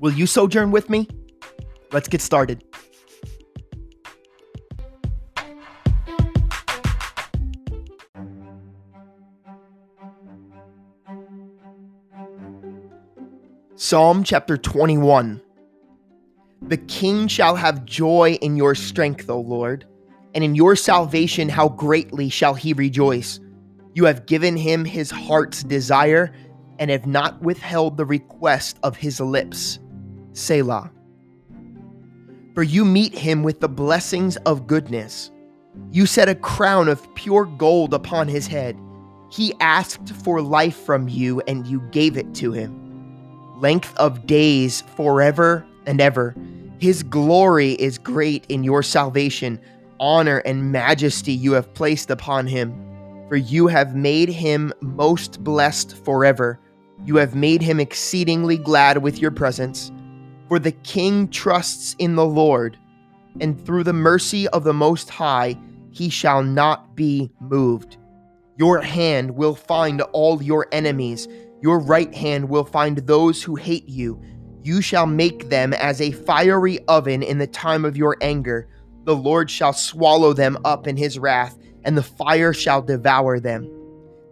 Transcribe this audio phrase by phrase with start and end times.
[0.00, 1.06] Will you sojourn with me?
[1.92, 2.64] Let's get started.
[13.76, 15.42] Psalm chapter 21
[16.62, 19.84] The king shall have joy in your strength, O Lord,
[20.34, 23.38] and in your salvation how greatly shall he rejoice.
[23.94, 26.32] You have given him his heart's desire
[26.78, 29.78] and have not withheld the request of his lips.
[30.40, 30.90] Selah.
[32.54, 35.30] For you meet him with the blessings of goodness.
[35.92, 38.76] You set a crown of pure gold upon his head.
[39.30, 42.76] He asked for life from you, and you gave it to him.
[43.60, 46.34] Length of days forever and ever.
[46.78, 49.60] His glory is great in your salvation.
[50.00, 52.74] Honor and majesty you have placed upon him.
[53.28, 56.58] For you have made him most blessed forever.
[57.04, 59.92] You have made him exceedingly glad with your presence.
[60.50, 62.76] For the king trusts in the Lord,
[63.40, 65.56] and through the mercy of the Most High,
[65.92, 67.98] he shall not be moved.
[68.58, 71.28] Your hand will find all your enemies,
[71.62, 74.20] your right hand will find those who hate you.
[74.64, 78.66] You shall make them as a fiery oven in the time of your anger.
[79.04, 83.70] The Lord shall swallow them up in his wrath, and the fire shall devour them.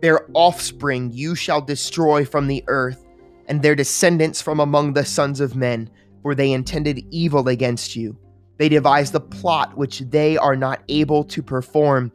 [0.03, 3.07] Their offspring you shall destroy from the earth,
[3.47, 5.89] and their descendants from among the sons of men
[6.23, 8.17] for they intended evil against you.
[8.59, 12.13] They devised a plot which they are not able to perform.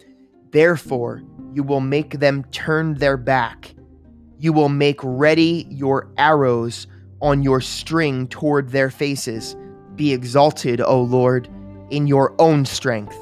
[0.52, 1.24] Therefore,
[1.54, 3.74] you will make them turn their back.
[4.40, 6.88] You will make ready your arrows
[7.22, 9.56] on your string toward their faces.
[9.96, 11.48] Be exalted, O Lord,
[11.90, 13.18] in your own strength.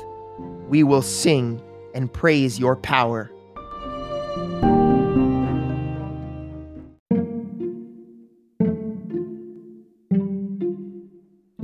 [0.68, 1.62] We will sing
[1.94, 3.32] and praise your power.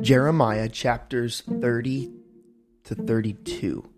[0.07, 2.09] Jeremiah chapters 30
[2.85, 3.89] to 32.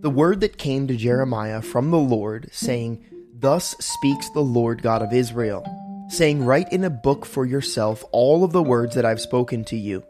[0.00, 5.00] The word that came to Jeremiah from the Lord, saying, Thus speaks the Lord God
[5.00, 5.64] of Israel,
[6.08, 9.76] saying, Write in a book for yourself all of the words that I've spoken to
[9.76, 10.02] you.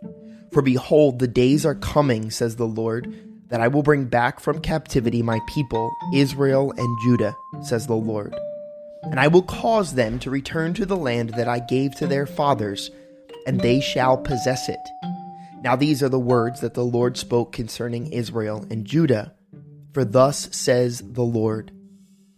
[0.51, 3.15] For behold, the days are coming, says the Lord,
[3.49, 8.35] that I will bring back from captivity my people, Israel and Judah, says the Lord.
[9.03, 12.25] And I will cause them to return to the land that I gave to their
[12.25, 12.91] fathers
[13.47, 15.02] and they shall possess it.
[15.63, 19.33] Now these are the words that the Lord spoke concerning Israel and Judah.
[19.93, 21.71] For thus says the Lord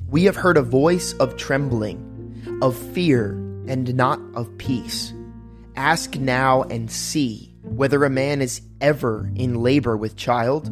[0.08, 3.30] We have heard a voice of trembling, of fear,
[3.66, 5.14] and not of peace.
[5.74, 10.70] Ask now and see whether a man is ever in labor with child.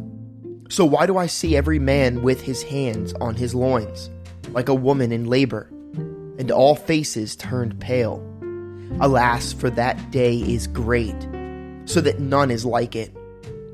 [0.69, 4.11] So why do I see every man with his hands on his loins,
[4.49, 5.69] like a woman in labor,
[6.37, 8.23] and all faces turned pale?
[9.01, 11.15] Alas, for that day is great,
[11.85, 13.15] so that none is like it.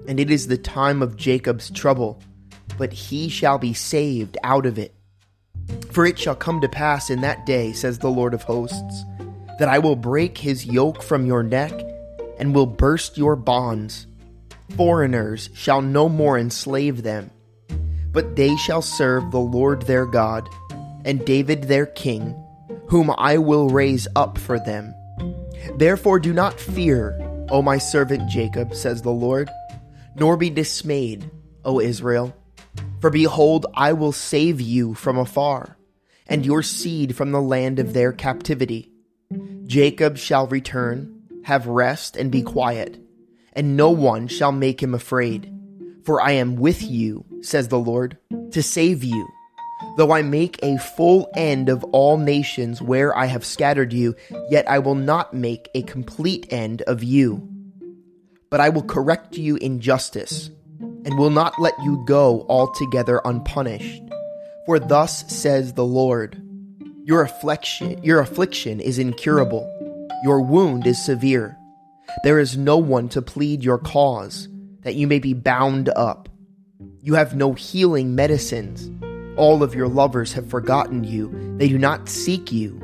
[0.08, 2.20] And it is the time of Jacob's trouble,
[2.78, 4.94] but he shall be saved out of it.
[5.92, 9.04] For it shall come to pass in that day, says the Lord of hosts,
[9.60, 11.74] that I will break his yoke from your neck
[12.40, 14.08] and will burst your bonds.
[14.76, 17.30] Foreigners shall no more enslave them,
[18.12, 20.50] but they shall serve the Lord their God,
[21.06, 22.36] and David their king,
[22.88, 24.94] whom I will raise up for them
[25.76, 27.18] Therefore do not fear,
[27.52, 29.50] O my servant Jacob, says the Lord,
[30.16, 31.30] nor be dismayed,
[31.66, 32.36] O Israel.
[33.02, 35.78] For behold, I will save you from afar,
[36.28, 38.92] and your seed from the land of their captivity.
[39.66, 43.00] Jacob shall return, have rest, and be quiet,
[43.54, 45.52] and no one shall make him afraid.
[46.04, 48.18] For I am with you, says the Lord,
[48.52, 49.28] to save you.
[49.98, 54.16] Though I make a full end of all nations where I have scattered you,
[54.50, 57.48] yet I will not make a complete end of you.
[58.50, 60.50] But I will correct you in justice,
[60.80, 64.04] and will not let you go altogether unpunished.
[64.66, 66.42] For thus says the Lord
[67.04, 69.68] Your affliction, your affliction is incurable,
[70.24, 71.58] your wound is severe.
[72.24, 74.48] There is no one to plead your cause,
[74.82, 76.30] that you may be bound up.
[77.02, 78.90] You have no healing medicines
[79.40, 82.80] all of your lovers have forgotten you, they do not seek you.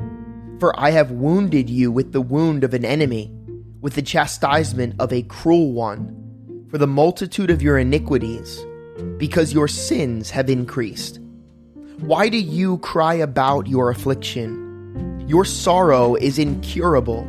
[0.58, 3.30] For I have wounded you with the wound of an enemy,
[3.82, 8.64] with the chastisement of a cruel one for the multitude of your iniquities,
[9.18, 11.20] because your sins have increased.
[11.98, 15.24] Why do you cry about your affliction?
[15.28, 17.22] Your sorrow is incurable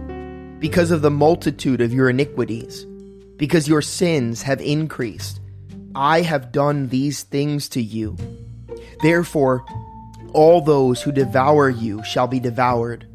[0.60, 2.86] because of the multitude of your iniquities,
[3.36, 5.42] because your sins have increased.
[5.96, 8.16] I have done these things to you.
[9.02, 9.64] Therefore,
[10.34, 13.06] all those who devour you shall be devoured,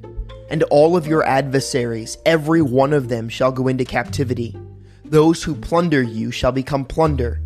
[0.51, 4.57] and all of your adversaries, every one of them, shall go into captivity.
[5.05, 7.41] Those who plunder you shall become plunder,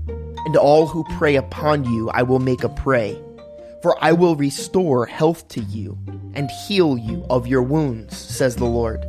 [0.44, 3.20] and all who prey upon you I will make a prey.
[3.82, 5.98] For I will restore health to you,
[6.34, 9.04] and heal you of your wounds, says the Lord.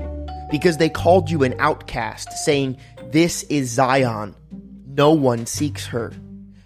[0.51, 2.77] Because they called you an outcast, saying,
[3.11, 4.35] This is Zion.
[4.85, 6.13] No one seeks her.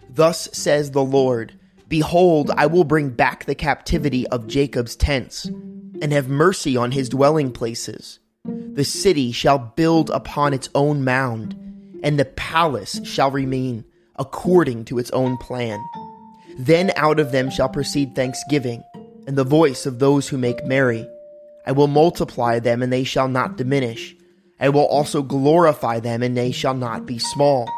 [0.10, 1.54] Thus says the Lord
[1.92, 5.46] Behold, I will bring back the captivity of Jacob's tents,
[6.02, 8.18] and have mercy on his dwelling places.
[8.46, 11.56] The city shall build upon its own mound
[12.04, 13.86] and the palace shall remain
[14.18, 15.84] according to its own plan.
[16.58, 18.84] Then out of them shall proceed thanksgiving,
[19.28, 21.08] and the voice of those who make merry.
[21.66, 24.16] I will multiply them, and they shall not diminish.
[24.60, 27.70] I will also glorify them, and they shall not be small.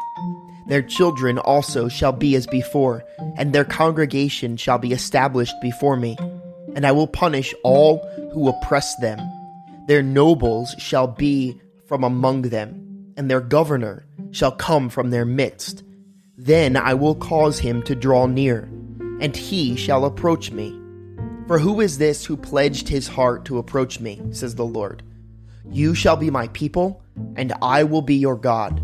[0.68, 3.04] Their children also shall be as before,
[3.36, 6.16] and their congregation shall be established before me.
[6.74, 7.98] And I will punish all
[8.32, 9.20] who oppress them.
[9.86, 12.84] Their nobles shall be from among them
[13.16, 15.82] and their governor shall come from their midst.
[16.36, 18.68] Then I will cause him to draw near,
[19.20, 20.78] and he shall approach me.
[21.46, 25.02] For who is this who pledged his heart to approach me, says the Lord?
[25.70, 27.02] You shall be my people,
[27.36, 28.82] and I will be your God.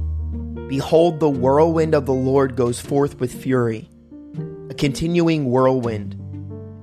[0.70, 3.88] Behold, the whirlwind of the Lord goes forth with fury,
[4.68, 6.14] a continuing whirlwind.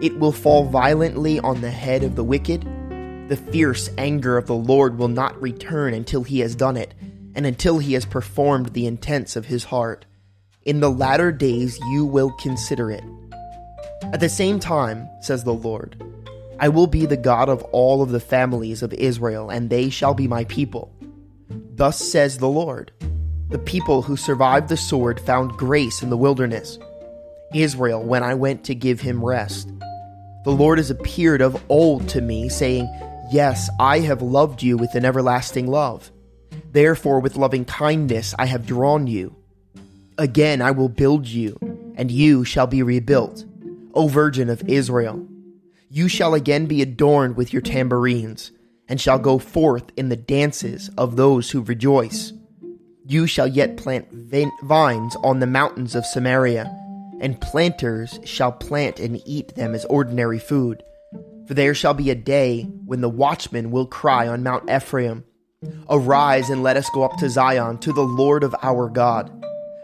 [0.02, 2.64] It will fall violently on the head of the wicked.
[3.30, 6.96] The fierce anger of the Lord will not return until he has done it
[7.34, 10.06] and until he has performed the intents of his heart.
[10.64, 13.06] In the latter days you will consider it.
[14.04, 16.04] At the same time, says the Lord,
[16.60, 20.14] I will be the God of all of the families of Israel, and they shall
[20.14, 20.94] be my people.
[21.50, 22.92] Thus says the Lord
[23.50, 26.78] The people who survived the sword found grace in the wilderness.
[27.54, 29.72] Israel, when I went to give him rest.
[30.44, 32.90] The Lord has appeared of old to me, saying,
[33.32, 36.12] Yes, I have loved you with an everlasting love.
[36.74, 39.36] Therefore, with loving kindness I have drawn you.
[40.18, 41.58] Again I will build you,
[41.96, 43.46] and you shall be rebuilt,
[43.94, 45.26] O Virgin of Israel.
[45.90, 48.52] You shall again be adorned with your tambourines,
[48.90, 52.34] and shall go forth in the dances of those who rejoice.
[53.10, 56.66] You shall yet plant vines on the mountains of Samaria,
[57.22, 60.84] and planters shall plant and eat them as ordinary food.
[61.48, 65.24] For there shall be a day when the watchman will cry on Mount Ephraim,
[65.90, 69.32] Arise and let us go up to Zion, to the Lord of our God.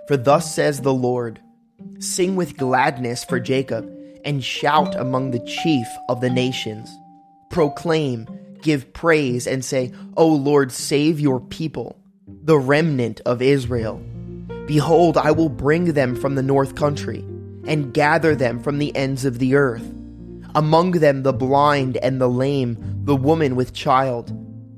[0.08, 1.40] For thus says the Lord
[2.00, 3.90] Sing with gladness for Jacob,
[4.26, 6.94] and shout among the chief of the nations.
[7.50, 8.28] Proclaim,
[8.62, 12.03] give praise, and say, O Lord, save your people,
[12.44, 14.04] the remnant of Israel.
[14.68, 17.20] Behold, I will bring them from the north country,
[17.66, 19.90] and gather them from the ends of the earth.
[20.54, 24.30] Among them the blind and the lame, the woman with child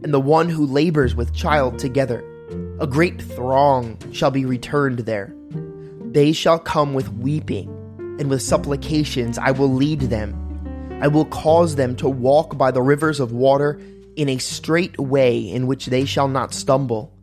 [0.04, 2.24] and the one who labors with child together.
[2.80, 5.34] A great throng shall be returned there.
[6.12, 7.68] They shall come with weeping,
[8.20, 11.00] and with supplications I will lead them.
[11.02, 13.82] I will cause them to walk by the rivers of water
[14.16, 17.15] in a straight way in which they shall not stumble.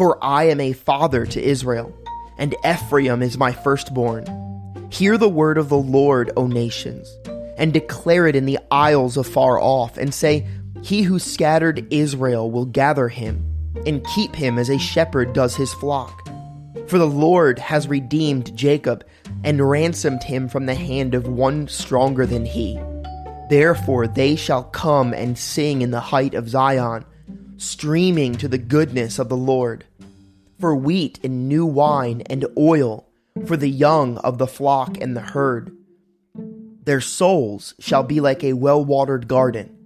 [0.00, 1.94] For I am a father to Israel,
[2.38, 4.24] and Ephraim is my firstborn.
[4.90, 7.14] Hear the word of the Lord, O nations,
[7.58, 10.48] and declare it in the isles afar off, and say,
[10.80, 13.44] he who scattered Israel will gather him
[13.84, 16.26] and keep him as a shepherd does his flock.
[16.86, 19.04] For the Lord has redeemed Jacob
[19.44, 22.80] and ransomed him from the hand of one stronger than he.
[23.50, 27.04] Therefore they shall come and sing in the height of Zion,
[27.58, 29.84] streaming to the goodness of the Lord.
[30.60, 33.08] For wheat and new wine and oil,
[33.46, 35.76] for the young of the flock and the herd.
[36.84, 39.80] Their souls shall be like a well watered garden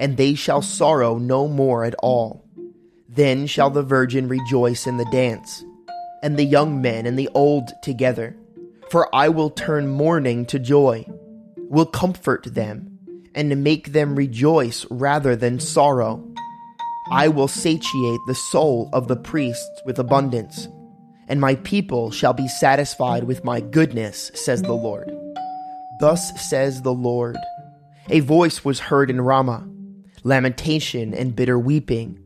[0.00, 2.42] and they shall sorrow no more at all.
[3.06, 5.62] Then shall the virgin rejoice in the dance,
[6.22, 8.34] and the young men and the old together.
[8.90, 11.04] For I will turn mourning to joy,
[11.68, 12.98] will comfort them,
[13.34, 16.26] and make them rejoice rather than sorrow.
[17.10, 20.68] I will satiate the soul of the priests with abundance,
[21.28, 25.10] and my people shall be satisfied with my goodness, says the Lord.
[25.98, 27.36] Thus says the Lord.
[28.08, 29.66] A voice was heard in Ramah
[30.22, 32.18] lamentation and bitter weeping,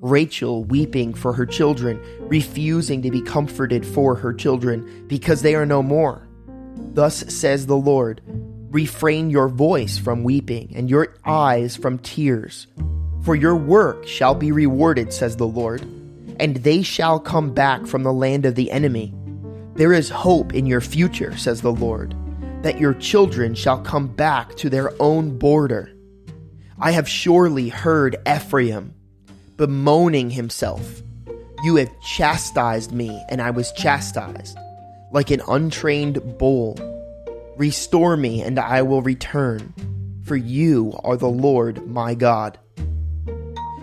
[0.00, 5.66] Rachel weeping for her children, refusing to be comforted for her children, because they are
[5.66, 6.28] no more.
[6.76, 8.20] Thus says the Lord
[8.70, 12.68] Refrain your voice from weeping, and your eyes from tears.
[13.22, 15.82] For your work shall be rewarded, says the Lord,
[16.38, 19.14] and they shall come back from the land of the enemy.
[19.74, 22.14] There is hope in your future, says the Lord,
[22.62, 25.92] that your children shall come back to their own border.
[26.78, 28.94] I have surely heard Ephraim
[29.56, 31.02] bemoaning himself.
[31.62, 34.56] You have chastised me, and I was chastised,
[35.12, 36.78] like an untrained bull.
[37.58, 39.74] Restore me, and I will return,
[40.24, 42.58] for you are the Lord my God.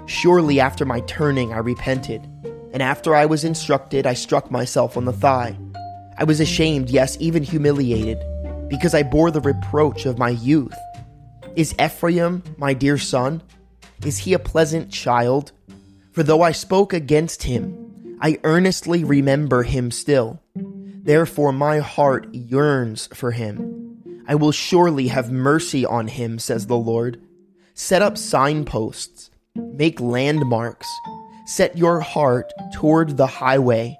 [0.08, 2.22] Surely after my turning I repented,
[2.72, 5.58] and after I was instructed I struck myself on the thigh.
[6.18, 8.18] I was ashamed, yes, even humiliated,
[8.70, 10.76] because I bore the reproach of my youth.
[11.56, 13.44] Is Ephraim my dear son?
[14.06, 15.52] Is he a pleasant child?
[16.14, 20.42] For though I spoke against him, I earnestly remember him still.
[20.56, 24.24] Therefore my heart yearns for him.
[24.28, 27.22] I will surely have mercy on him, says the Lord.
[27.74, 30.88] Set up signposts, make landmarks,
[31.46, 33.98] set your heart toward the highway,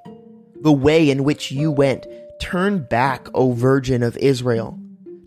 [0.62, 2.06] the way in which you went.
[2.40, 4.80] Turn back, O Virgin of Israel.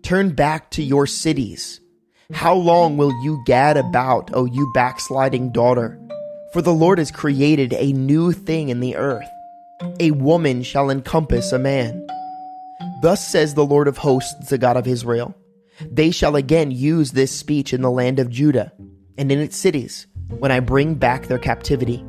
[0.03, 1.79] Turn back to your cities.
[2.31, 5.99] How long will you gad about, O you backsliding daughter?
[6.53, 9.27] For the Lord has created a new thing in the earth.
[9.99, 12.05] A woman shall encompass a man.
[13.01, 15.35] Thus says the Lord of hosts, the God of Israel
[15.79, 18.71] They shall again use this speech in the land of Judah
[19.17, 20.07] and in its cities
[20.39, 22.03] when I bring back their captivity.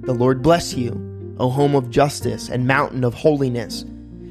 [0.00, 3.84] The Lord bless you, O home of justice and mountain of holiness.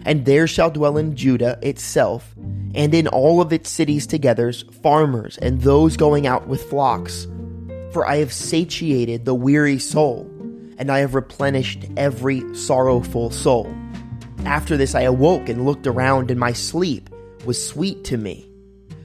[0.05, 2.33] And there shall dwell in Judah itself,
[2.73, 4.51] and in all of its cities together,
[4.83, 7.27] farmers and those going out with flocks
[7.91, 10.29] for I have satiated the weary soul,
[10.77, 13.73] and I have replenished every sorrowful soul.
[14.45, 17.09] After this I awoke and looked around, and my sleep
[17.45, 18.50] was sweet to me.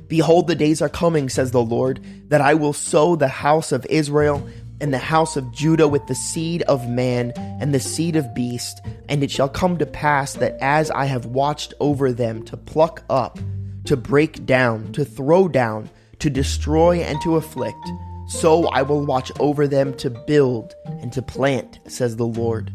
[0.08, 3.86] Behold, the days are coming, says the Lord, that I will sow the house of
[3.86, 4.46] Israel
[4.80, 8.80] and the house of Judah with the seed of man and the seed of beast,
[9.08, 13.02] and it shall come to pass that as I have watched over them to pluck
[13.08, 13.38] up,
[13.84, 17.88] to break down, to throw down, to destroy, and to afflict,
[18.28, 22.72] so I will watch over them to build and to plant, says the Lord.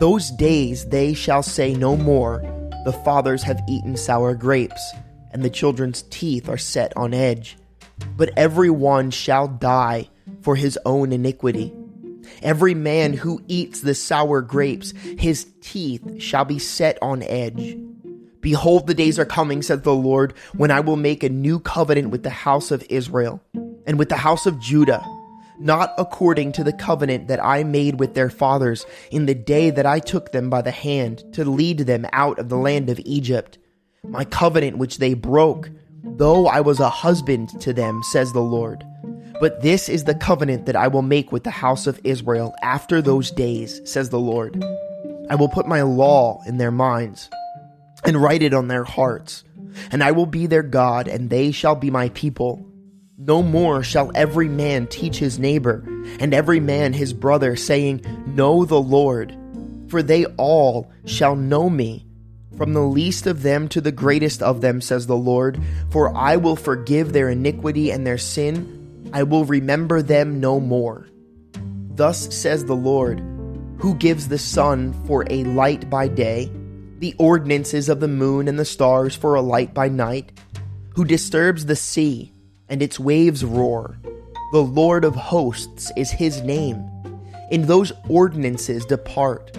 [0.00, 2.42] Those days they shall say no more,
[2.84, 4.92] The fathers have eaten sour grapes,
[5.34, 7.58] and the children's teeth are set on edge.
[8.16, 10.08] But every one shall die
[10.40, 11.74] for his own iniquity.
[12.42, 17.76] Every man who eats the sour grapes, his teeth shall be set on edge.
[18.40, 22.10] Behold, the days are coming, says the Lord, when I will make a new covenant
[22.10, 23.42] with the house of Israel
[23.86, 25.04] and with the house of Judah,
[25.58, 29.86] not according to the covenant that I made with their fathers in the day that
[29.86, 33.58] I took them by the hand to lead them out of the land of Egypt,
[34.08, 35.70] my covenant which they broke,
[36.02, 38.84] though I was a husband to them, says the Lord.
[39.40, 43.02] But this is the covenant that I will make with the house of Israel after
[43.02, 44.64] those days, says the Lord.
[45.28, 47.28] I will put my law in their minds
[48.04, 49.44] and write it on their hearts,
[49.90, 52.64] and I will be their God, and they shall be my people.
[53.16, 55.84] No more shall every man teach his neighbor,
[56.20, 59.36] and every man his brother, saying, Know the Lord.
[59.88, 62.06] For they all shall know me,
[62.56, 65.60] from the least of them to the greatest of them, says the Lord.
[65.90, 71.06] For I will forgive their iniquity and their sin, I will remember them no more.
[71.94, 73.20] Thus says the Lord,
[73.78, 76.50] who gives the sun for a light by day,
[76.98, 80.32] the ordinances of the moon and the stars for a light by night,
[80.94, 82.32] who disturbs the sea
[82.68, 83.96] and its waves roar.
[84.52, 86.90] The Lord of hosts is his name.
[87.50, 89.56] In those ordinances depart.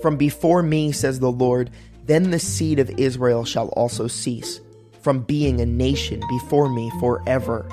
[0.00, 1.70] From before me, says the Lord,
[2.04, 4.60] then the seed of Israel shall also cease
[5.00, 7.68] from being a nation before me forever.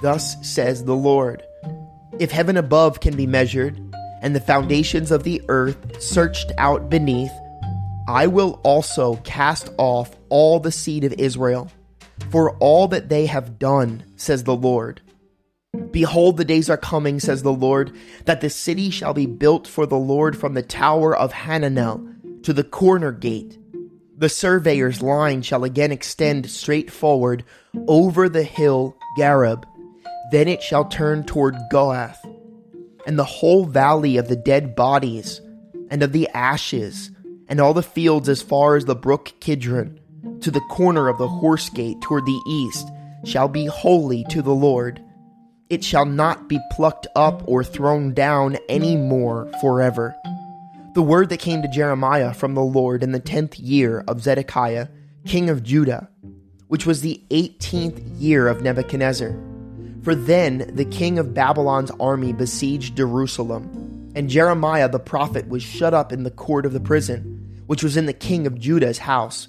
[0.00, 1.42] Thus says the Lord
[2.18, 3.80] If heaven above can be measured,
[4.22, 7.32] and the foundations of the earth searched out beneath,
[8.08, 11.70] I will also cast off all the seed of Israel
[12.30, 15.00] for all that they have done, says the Lord.
[15.90, 19.86] Behold, the days are coming, says the Lord, that the city shall be built for
[19.86, 23.58] the Lord from the tower of Hananel to the corner gate.
[24.22, 27.42] The surveyor's line shall again extend straight forward
[27.88, 29.64] over the hill Gareb.
[30.30, 32.24] Then it shall turn toward Goath,
[33.04, 35.40] and the whole valley of the dead bodies,
[35.90, 37.10] and of the ashes,
[37.48, 39.98] and all the fields as far as the brook Kidron
[40.42, 42.86] to the corner of the horse gate toward the east
[43.24, 45.02] shall be holy to the Lord.
[45.68, 50.14] It shall not be plucked up or thrown down any more forever.
[50.94, 54.88] The word that came to Jeremiah from the Lord in the tenth year of Zedekiah,
[55.24, 56.10] king of Judah,
[56.68, 59.34] which was the eighteenth year of Nebuchadnezzar.
[60.02, 65.94] For then the king of Babylon's army besieged Jerusalem, and Jeremiah the prophet was shut
[65.94, 69.48] up in the court of the prison, which was in the king of Judah's house.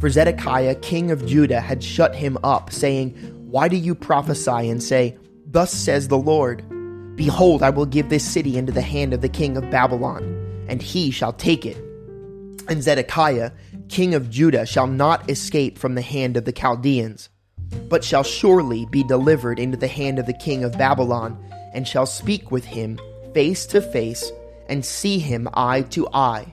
[0.00, 3.10] For Zedekiah, king of Judah, had shut him up, saying,
[3.48, 5.16] Why do you prophesy and say,
[5.46, 6.64] Thus says the Lord,
[7.14, 10.80] Behold, I will give this city into the hand of the king of Babylon and
[10.80, 11.76] he shall take it.
[12.68, 13.50] And Zedekiah,
[13.88, 17.28] king of Judah, shall not escape from the hand of the Chaldeans,
[17.88, 21.36] but shall surely be delivered into the hand of the king of Babylon,
[21.74, 22.98] and shall speak with him
[23.34, 24.30] face to face,
[24.68, 26.46] and see him eye to eye.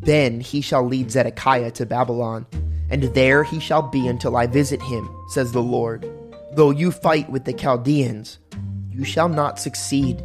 [0.00, 2.46] Then he shall lead Zedekiah to Babylon,
[2.88, 6.08] and there he shall be until I visit him, says the Lord.
[6.52, 8.38] Though you fight with the Chaldeans,
[8.90, 10.22] you shall not succeed.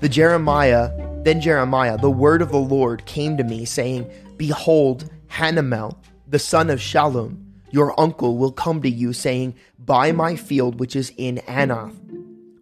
[0.00, 0.90] The Jeremiah
[1.26, 5.96] then Jeremiah, the word of the Lord, came to me, saying, Behold, Hanamel,
[6.28, 7.42] the son of Shallum,
[7.72, 11.96] your uncle, will come to you, saying, Buy my field which is in Anath,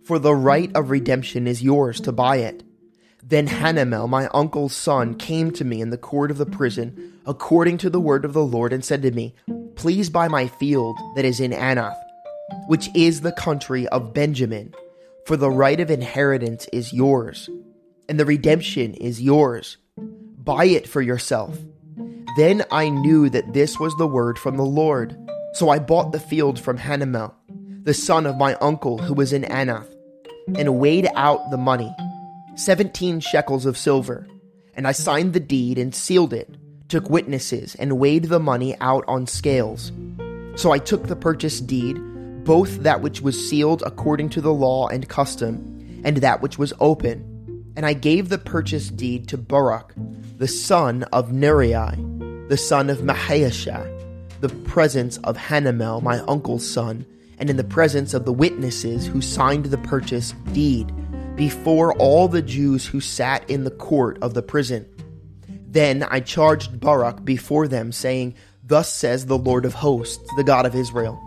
[0.02, 2.62] for the right of redemption is yours to buy it.
[3.22, 7.76] Then Hanamel, my uncle's son, came to me in the court of the prison, according
[7.78, 9.34] to the word of the Lord, and said to me,
[9.76, 12.00] Please buy my field that is in Anath,
[12.68, 14.74] which is the country of Benjamin,
[15.26, 17.50] for the right of inheritance is yours
[18.08, 19.76] and the redemption is yours.
[19.96, 21.58] Buy it for yourself.
[22.36, 25.16] Then I knew that this was the word from the Lord.
[25.54, 27.32] So I bought the field from Hanamel,
[27.84, 29.94] the son of my uncle who was in Anath,
[30.56, 31.94] and weighed out the money,
[32.56, 34.26] seventeen shekels of silver.
[34.74, 36.56] And I signed the deed and sealed it,
[36.88, 39.92] took witnesses, and weighed the money out on scales.
[40.56, 41.96] So I took the purchase deed,
[42.44, 46.72] both that which was sealed according to the law and custom, and that which was
[46.80, 47.30] open
[47.76, 49.92] and I gave the purchase deed to Baruch,
[50.38, 53.90] the son of Neriah, the son of Mahseiah,
[54.40, 57.06] the presence of Hanamel, my uncle's son,
[57.38, 60.92] and in the presence of the witnesses who signed the purchase deed,
[61.36, 64.86] before all the Jews who sat in the court of the prison.
[65.66, 70.64] Then I charged Baruch before them, saying, Thus says the Lord of hosts, the God
[70.64, 71.20] of Israel.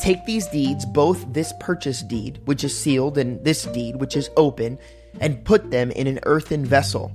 [0.00, 4.30] Take these deeds, both this purchase deed, which is sealed, and this deed, which is
[4.36, 4.78] open,
[5.20, 7.12] and put them in an earthen vessel,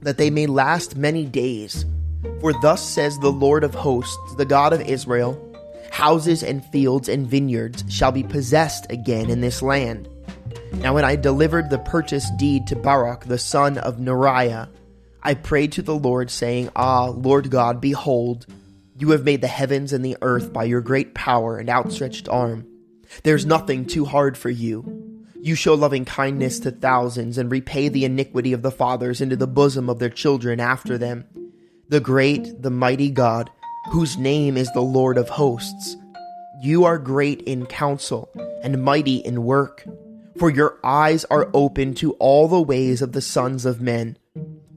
[0.00, 1.84] that they may last many days.
[2.40, 5.46] For thus says the Lord of hosts, the God of Israel
[5.90, 10.08] houses and fields and vineyards shall be possessed again in this land.
[10.74, 14.68] Now, when I delivered the purchase deed to Baruch the son of Neriah,
[15.22, 18.46] I prayed to the Lord, saying, Ah, Lord God, behold,
[18.96, 22.66] you have made the heavens and the earth by your great power and outstretched arm.
[23.24, 24.99] There's nothing too hard for you.
[25.42, 29.46] You show loving kindness to thousands and repay the iniquity of the fathers into the
[29.46, 31.24] bosom of their children after them.
[31.88, 33.48] The great, the mighty God,
[33.90, 35.96] whose name is the Lord of hosts.
[36.60, 38.28] You are great in counsel
[38.62, 39.86] and mighty in work,
[40.38, 44.18] for your eyes are open to all the ways of the sons of men,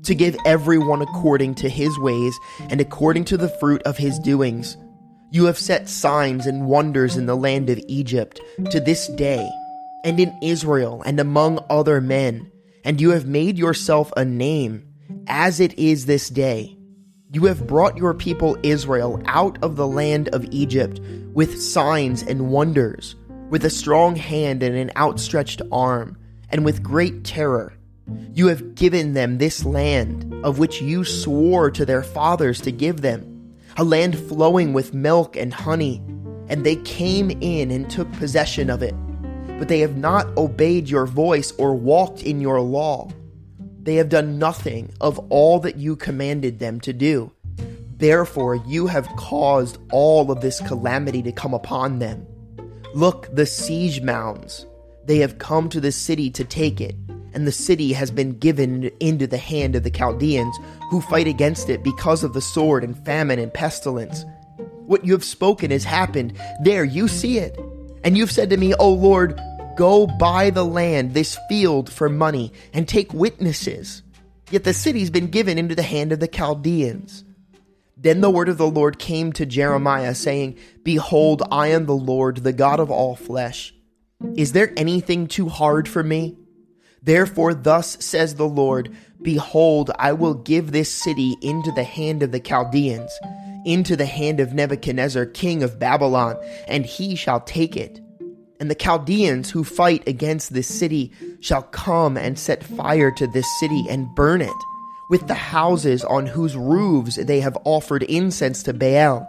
[0.04, 4.78] to give everyone according to his ways and according to the fruit of his doings.
[5.30, 8.40] You have set signs and wonders in the land of Egypt
[8.72, 9.50] to this day
[10.04, 12.52] and in Israel and among other men,
[12.84, 14.86] and you have made yourself a name,
[15.28, 16.78] as it is this day.
[17.32, 21.00] You have brought your people Israel out of the land of Egypt
[21.34, 23.16] with signs and wonders,
[23.50, 26.18] with a strong hand and an outstretched arm,
[26.50, 27.74] and with great terror.
[28.34, 33.02] You have given them this land, of which you swore to their fathers to give
[33.02, 36.04] them, a land flowing with milk and honey,
[36.50, 38.94] and they came in and took possession of it
[39.58, 43.10] but they have not obeyed your voice or walked in your law.
[43.82, 47.32] They have done nothing of all that you commanded them to do.
[47.98, 52.26] Therefore, you have caused all of this calamity to come upon them.
[52.94, 54.66] Look, the siege mounds.
[55.06, 56.96] They have come to the city to take it,
[57.34, 60.58] and the city has been given into the hand of the Chaldeans,
[60.90, 64.24] who fight against it because of the sword and famine and pestilence.
[64.86, 66.38] What you have spoken has happened.
[66.62, 67.58] There, you see it.
[68.04, 69.40] And you've said to me, O Lord,
[69.76, 74.04] go buy the land, this field, for money, and take witnesses.
[74.52, 77.24] Yet the city's been given into the hand of the Chaldeans.
[77.98, 82.38] Then the word of the Lord came to Jeremiah, saying, Behold, I am the Lord,
[82.38, 83.74] the God of all flesh.
[84.36, 86.38] Is there anything too hard for me?
[87.02, 92.34] Therefore, thus says the Lord Behold, I will give this city into the hand of
[92.34, 93.12] the Chaldeans
[93.66, 98.00] into the hand of Nebuchadnezzar, king of Babylon, and he shall take it.
[98.60, 103.48] And the Chaldeans who fight against this city shall come and set fire to this
[103.60, 104.54] city and burn it,
[105.10, 109.28] with the houses on whose roofs they have offered incense to Baal,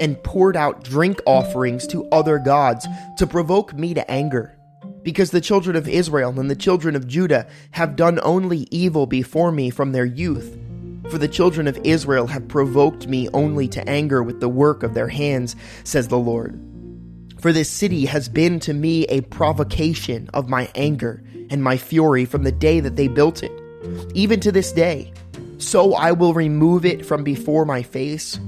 [0.00, 2.86] and poured out drink offerings to other gods
[3.18, 4.52] to provoke me to anger.
[5.02, 9.52] Because the children of Israel and the children of Judah have done only evil before
[9.52, 10.58] me from their youth.
[11.10, 14.94] For the children of Israel have provoked me only to anger with the work of
[14.94, 16.60] their hands, says the Lord.
[17.38, 22.24] For this city has been to me a provocation of my anger and my fury
[22.24, 23.52] from the day that they built it,
[24.14, 25.12] even to this day.
[25.58, 28.38] So I will remove it from before my face,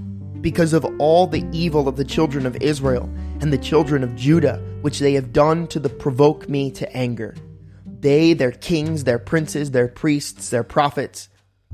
[0.40, 3.09] because of all the evil of the children of Israel
[3.40, 7.37] and the children of Judah, which they have done to the provoke me to anger.
[8.01, 11.29] They, their kings, their princes, their priests, their prophets,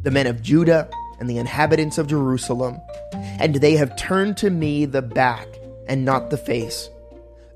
[0.05, 0.89] the men of Judah,
[1.19, 2.79] and the inhabitants of Jerusalem,
[3.13, 5.49] and they have turned to me the back
[5.89, 6.89] and not the face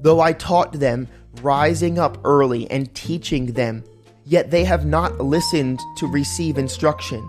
[0.00, 1.08] though I taught them,
[1.42, 3.84] rising up early and teaching them,
[4.24, 7.28] yet they have not listened to receive instruction.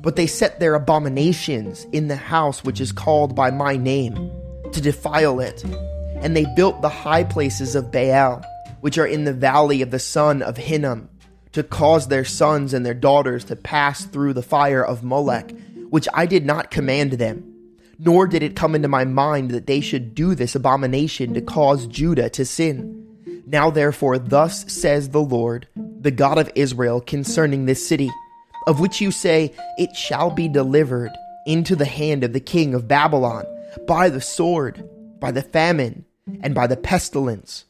[0.00, 4.30] But they set their abominations in the house which is called by my name,
[4.72, 5.64] to defile it.
[6.20, 8.42] And they built the high places of Baal,
[8.80, 11.08] which are in the valley of the son of Hinnom,
[11.52, 15.52] to cause their sons and their daughters to pass through the fire of Molech,
[15.90, 17.54] which I did not command them
[17.98, 21.86] nor did it come into my mind that they should do this abomination to cause
[21.86, 23.04] Judah to sin.
[23.46, 28.10] Now therefore, thus says the Lord, the God of Israel, concerning this city,
[28.66, 31.10] of which you say, It shall be delivered
[31.46, 33.44] into the hand of the king of Babylon,
[33.86, 36.04] by the sword, by the famine,
[36.42, 37.64] and by the pestilence.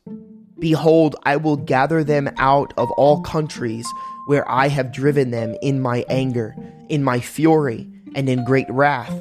[0.59, 3.87] Behold, I will gather them out of all countries
[4.27, 6.55] where I have driven them in my anger,
[6.89, 9.13] in my fury, and in great wrath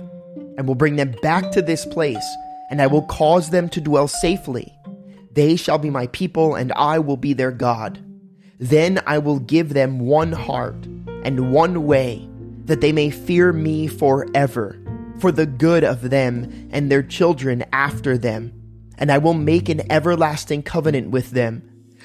[0.58, 2.26] and will bring them back to this place,
[2.70, 4.74] and I will cause them to dwell safely.
[5.32, 8.04] They shall be my people, and I will be their God.
[8.60, 10.86] Then I will give them one heart
[11.24, 12.28] and one way,
[12.66, 14.78] that they may fear me forever,
[15.20, 18.52] for the good of them and their children after them.
[18.98, 21.64] And I will make an everlasting covenant with them,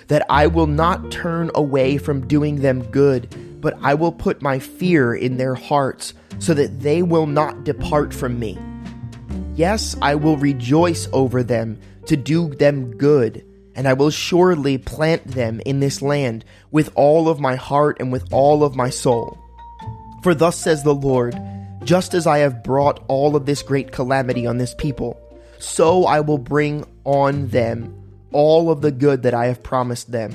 [0.09, 4.59] that I will not turn away from doing them good, but I will put my
[4.59, 8.59] fear in their hearts so that they will not depart from me.
[9.55, 15.27] Yes, I will rejoice over them to do them good, and I will surely plant
[15.27, 19.39] them in this land with all of my heart and with all of my soul.
[20.23, 21.39] For thus says the Lord,
[21.85, 25.19] just as I have brought all of this great calamity on this people,
[25.63, 27.95] so I will bring on them
[28.33, 30.33] all of the good that I have promised them.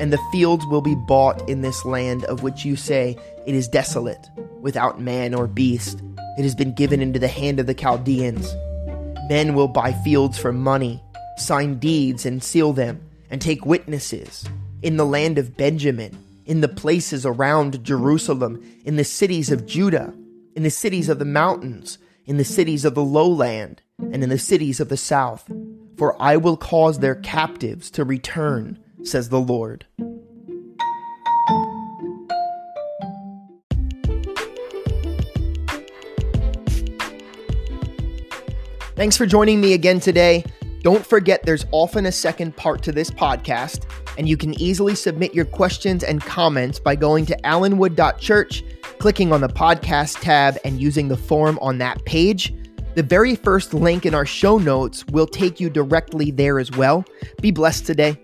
[0.00, 3.68] And the fields will be bought in this land of which you say, It is
[3.68, 4.28] desolate
[4.60, 6.02] without man or beast.
[6.38, 8.54] It has been given into the hand of the Chaldeans.
[9.28, 11.02] Men will buy fields for money,
[11.36, 13.00] sign deeds and seal them,
[13.30, 14.44] and take witnesses.
[14.82, 20.12] In the land of Benjamin, in the places around Jerusalem, in the cities of Judah,
[20.54, 24.38] in the cities of the mountains, in the cities of the lowland, and in the
[24.38, 25.50] cities of the south.
[25.96, 29.84] For I will cause their captives to return, says the Lord.
[38.94, 40.44] Thanks for joining me again today.
[40.82, 45.34] Don't forget there's often a second part to this podcast, and you can easily submit
[45.34, 48.64] your questions and comments by going to allenwood.church,
[48.98, 52.52] clicking on the podcast tab, and using the form on that page.
[52.98, 57.04] The very first link in our show notes will take you directly there as well.
[57.40, 58.20] Be blessed today.